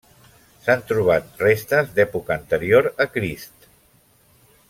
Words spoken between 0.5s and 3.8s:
S'han trobat restes d'època anterior a Crist.